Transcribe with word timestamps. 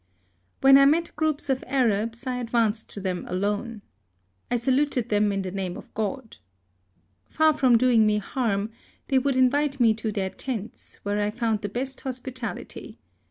When 0.61 0.79
I 0.79 0.85
met 0.85 1.15
groups 1.15 1.47
of 1.47 1.63
Arabs, 1.67 2.25
I 2.25 2.37
advanced 2.37 2.89
to 2.89 2.99
them 2.99 3.23
alone. 3.27 3.83
I 4.49 4.55
saluted 4.55 5.09
them 5.09 5.31
in 5.31 5.43
the 5.43 5.51
name 5.51 5.77
of 5.77 5.93
God. 5.93 6.37
Far 7.27 7.53
from 7.53 7.77
doing 7.77 8.07
me 8.07 8.17
harm, 8.17 8.71
they 9.09 9.19
would 9.19 9.35
invite 9.35 9.79
me 9.79 9.93
to 9.93 10.11
their 10.11 10.31
tents, 10.31 10.99
where 11.03 11.21
I 11.21 11.29
found 11.29 11.61
the 11.61 11.69
best 11.69 12.01
hospitality. 12.01 12.97